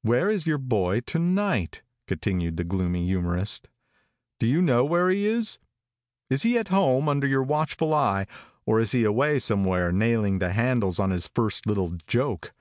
"Where 0.00 0.30
is 0.30 0.46
your 0.46 0.56
boy 0.56 1.00
to 1.00 1.18
night?" 1.18 1.82
continued 2.06 2.56
the 2.56 2.64
gloomy 2.64 3.04
humorist. 3.06 3.68
"Do 4.40 4.46
you 4.46 4.62
know 4.62 4.82
where 4.82 5.10
he 5.10 5.26
is? 5.26 5.58
Is 6.30 6.40
he 6.42 6.56
at 6.56 6.68
home 6.68 7.06
under 7.06 7.26
your 7.26 7.42
watchful 7.42 7.92
eye, 7.92 8.26
or 8.64 8.80
is 8.80 8.92
he 8.92 9.04
away 9.04 9.38
somewhere 9.38 9.92
nailing 9.92 10.38
the 10.38 10.54
handles 10.54 10.98
on 10.98 11.10
his 11.10 11.26
first 11.26 11.66
little 11.66 11.88
joke? 12.06 12.54